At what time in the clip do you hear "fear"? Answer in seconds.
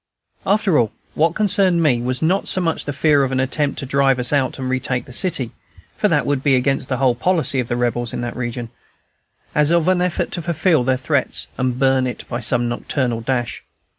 2.91-3.23